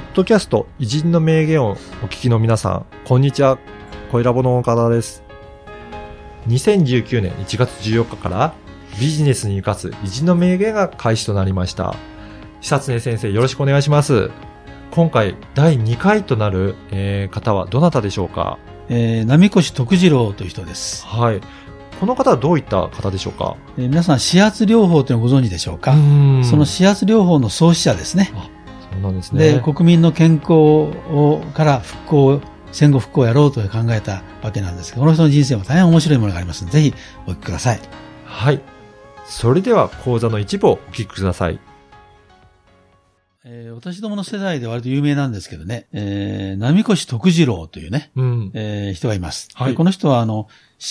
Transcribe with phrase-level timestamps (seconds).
[0.00, 1.74] ポッドキャスト偉人の名言をお
[2.06, 3.58] 聞きの皆さん、こんにちは。
[4.10, 5.22] 声ラボの岡田です。
[6.48, 8.54] 2019年1月14日から
[8.98, 11.96] ビジネスに生かす偉人の名言が開始となりました。
[12.62, 14.30] 久常先生よろしくお願いします。
[14.90, 18.58] 今回第2回となる、えー方はどなたでしょうか？
[18.88, 21.04] えー、波越徳次郎という人です。
[21.04, 21.42] はい。
[22.00, 23.58] この方はどういった方でしょうか？
[23.76, 28.32] えー皆さん、指圧療法というのをご存知でしょうか、んその指圧療法の創始者ですね。
[29.00, 29.54] なんですね。
[29.54, 32.40] で、国民の健康をから復興、
[32.72, 36.94] 戦後復興をやろうと考えたわけなんですが、この人の人生も大変面白いものがありますので、ぜひ
[37.26, 37.80] お聞きください。
[38.24, 38.60] はい。
[39.26, 41.58] それでは講座の一部をお聞きください。
[43.44, 48.50] えー私どもの世代で割と有名なんですけどね、えー、波越徳次郎というね、うん。
[48.54, 49.48] えー人がいます。
[49.54, 50.48] はいでこの人は、あの、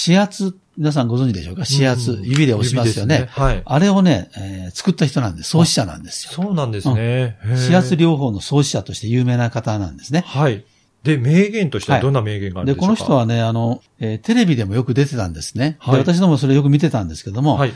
[0.07, 1.63] 指圧、皆さんご存知でしょうか？
[1.69, 3.15] 指圧、うん指で押しますよね。
[3.15, 3.61] 指ですはい。
[3.65, 5.49] あれをね、えー作った人なんです。
[5.49, 6.31] 創始者なんですよ。
[6.31, 6.95] そうなんですね。
[6.97, 10.23] へー指圧療法の創始者として有名な方なんですね。
[10.25, 10.63] はい。
[11.03, 15.75] で、名言としてはどんな名言があるんで、でしょうか、この人はね、あの、えーテレビでもよく出てたんですね。
[15.79, 17.73] はいで、私どもそれよく見てたんですけども、はい。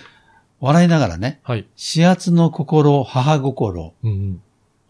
[0.62, 1.66] 笑いながらね、はい。
[1.96, 4.42] 指圧の心、母心、うんうん。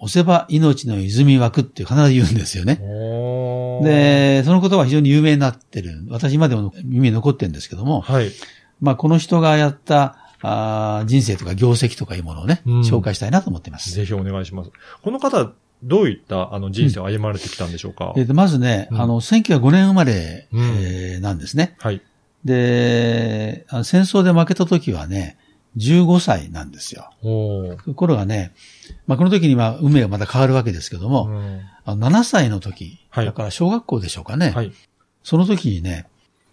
[0.03, 2.75] 押せば命の泉湧くって必ず言うんですよね。
[3.83, 6.05] で、その言葉は非常に有名になってる。
[6.09, 8.31] 私今でも耳に残ってるんですけども、はい。
[8.81, 13.93] まあこの人がやったあー人生とか業績とかいうものをね、うん紹介したいなと思っています。
[13.93, 14.71] ぜひお願いします。
[15.01, 21.75] この方、どういったあの人生を歩まれてきたんでしょうか、えーとまずね、うんあの、1905年生まれ、うんえーなんですね。
[21.79, 22.01] はい。
[22.43, 25.37] で、戦争で負けた時はね、
[25.77, 27.09] 15歳なんですよ。
[27.85, 28.53] ところがね、
[29.07, 34.71] まあ、この時には運命がまた変わるわけですけども、うんあの7歳の時、はいだから小学校でしょうかね、はい。
[35.23, 36.07] その時にね、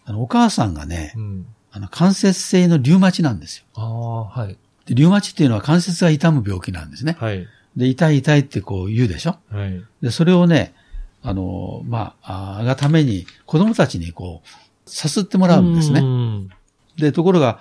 [0.05, 1.47] あのお母さんがね、うん。
[1.73, 3.65] あの関節性のリュウマチなんですよ。
[3.75, 4.59] ああ、はい。
[4.87, 7.17] でリュウマチっていうのは関節が痛む病気なんですね。
[7.21, 7.47] はい。
[7.77, 9.85] で、痛い痛いってこう言うでしょはい。
[10.03, 10.75] で、それをね、
[11.23, 16.01] あの、まあ、あがために子供たちにこう、さすってもらうんですね。
[16.01, 16.49] ね。
[16.97, 17.61] で、ところが、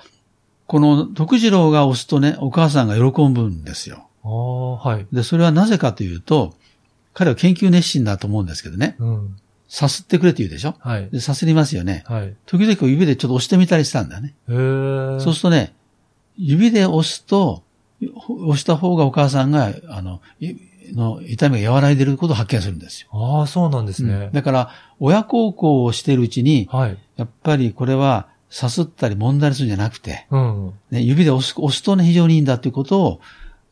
[0.69, 4.07] この徳次郎が押すとね、お母さんが喜ぶんですよ。
[4.24, 5.07] ああ、はい。
[5.12, 6.53] で、それはなぜかというと、
[7.16, 9.35] 彼は研究熱心だと思うんですけどね、うん。
[9.68, 10.75] さすってくれって言うでしょ？
[10.78, 11.09] はい。
[11.09, 12.03] で、さすりますよね。
[12.06, 12.35] はい。
[12.46, 14.35] 時々こう指でちょっと押してみたりしたんだよね。
[14.47, 14.56] へえ。
[15.19, 15.74] そうするとね、
[16.38, 17.63] 指で押すと、
[18.29, 20.53] 押した方がお母さんが、あの、い
[20.94, 23.09] の痛みが和らいでることを発見するんですよ。
[23.12, 24.29] ああ、そうなんですね。
[24.34, 24.69] だから、
[25.00, 26.97] 親孝行をしているうちに、はい。
[27.18, 30.74] やっぱりこれは、さすったり揉んだりするんじゃなくて、うん。
[30.92, 33.22] ね、指で押す押すとね、非常にいいんだということを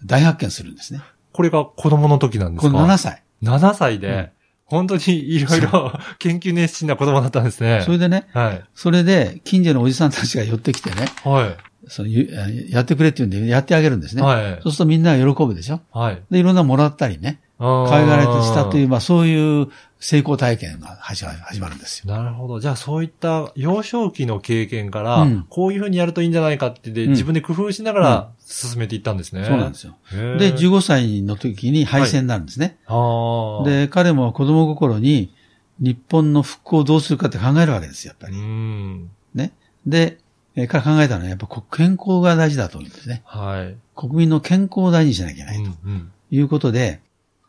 [0.06, 1.02] 大発見するんですね。
[1.34, 2.72] これが子供の時なんですか？
[2.72, 3.24] この7歳。
[3.44, 4.08] 7歳で？
[4.08, 4.30] うん、
[4.66, 7.82] 本当にいろいろ研究熱心な子供だったんですね。
[7.86, 8.64] それでね、はい。
[8.76, 11.58] それで、近所のおじさんたちが寄ってきてね、はい。
[11.90, 12.30] そのゆ
[12.70, 14.22] やってくれって言うんで、やってあげるんですね。
[14.22, 16.22] はいそうするとみんなが喜ぶでしょはい。
[16.30, 22.14] で、いろんなもらったりね、可可愛がられてしたという、まあそういう成功体験が始まる始まるんですよ。
[22.14, 22.60] なるほど。
[22.60, 29.44] じゃあそういった幼少期の経験から、うんこういうふうにやるといいんじゃないかってで、うん自分で工夫しながら進めていったんですね。
[29.46, 29.98] そうなんですよ。
[30.14, 32.78] よで、15歳の時に敗戦になるんですね。
[32.86, 35.34] ああ。、で、彼も子供心に
[35.80, 38.38] 日本の復興をどうするかって考えるわけですよ、やっぱうり。
[38.40, 39.10] ん。
[39.34, 39.52] ね。
[39.86, 40.20] で、
[40.56, 43.22] えー彼考えたのはやっぱ健康が大事だと思うんですね。
[43.26, 43.76] はい。
[43.96, 47.00] 国民の健康を大事にしなきゃいけないとうんいうことで、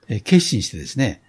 [0.08, 1.22] えー決心してですね、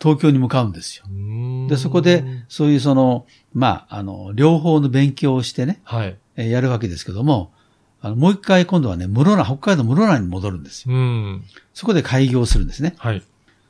[0.00, 1.04] 東京に向かうんですよ。
[1.08, 1.68] うん。
[1.68, 6.16] で、そこで、そういうその、まあ、あの、両方の勉強をしてね、はい。
[6.36, 7.52] えーやるわけですけども、
[8.00, 10.94] あの、もう一回今度はね、室蘭、北海道室蘭に戻るんですよ。
[10.94, 11.44] うん。
[11.74, 12.94] そこで開業するんですね。
[12.98, 13.22] はい。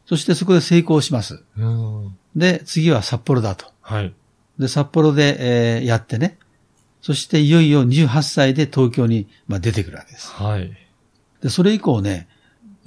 [0.07, 1.43] そしてそこで成功します。
[1.59, 2.17] うん。
[2.37, 3.67] で、次は札幌だと。
[3.81, 4.15] はい。
[4.59, 6.39] で、札幌で、えーやってね。
[7.03, 10.31] そしていよいよ28歳で東京に、まあ、出てくるわけです。
[10.31, 10.73] はい。
[11.43, 12.29] で、それ以降ね、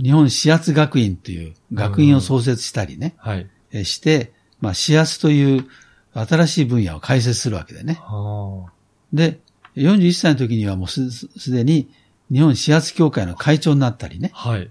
[0.01, 3.49] 日本指圧学院という学院を創設したりね、はい。
[3.71, 5.65] えーして、まあ、指圧という
[6.13, 7.99] 新しい分野を開設するわけでね。
[8.01, 8.71] は
[9.13, 9.39] で、
[9.75, 11.89] 41歳の時にはもうすすでに
[12.31, 14.31] 日本指圧協会の会長になったりね。
[14.33, 14.49] あ。
[14.49, 14.69] はい。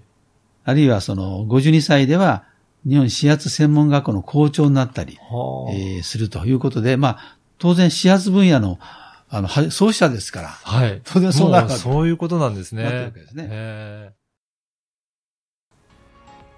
[0.63, 2.45] あるいはその52歳では
[2.87, 5.73] 日本指圧専門学校の校長になったり、はあ。
[5.73, 8.79] えーするということで、まあ、当然指圧分野の
[9.27, 11.01] あの、は創始者ですから、はい。
[11.03, 12.83] 当然そうなるそういうことなんですね。
[12.83, 14.13] なってるわけですね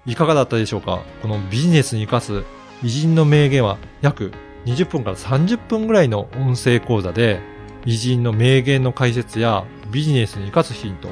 [0.08, 1.02] いかがだったでしょうか？
[1.20, 2.42] このビジネスに生かす
[2.82, 4.32] 偉人の名言は約
[4.64, 7.40] 20分から30分ぐらいの音声講座で
[7.84, 11.08] 偉人の名言の解説やビジネスに生かすヒント、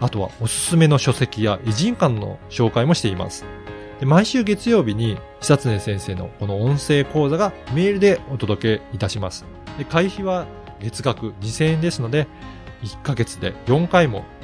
[0.00, 3.44] あとはおすすめの書籍や偉人館の紹介もしています。
[4.00, 9.44] で毎週月曜日に久常先生のこの音声講座がメールでお届けいたします。
[9.78, 10.46] で会費は
[10.80, 12.26] 月額2000円ですので、
[12.82, 14.24] 1ヶ月で4回も